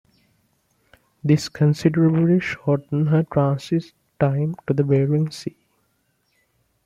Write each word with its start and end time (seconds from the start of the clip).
This 1.23 1.47
considerably 1.47 2.39
shortened 2.39 3.09
her 3.09 3.21
transit 3.21 3.93
time 4.19 4.55
to 4.65 4.73
the 4.73 4.83
Bering 4.83 5.29
Sea. 5.29 5.57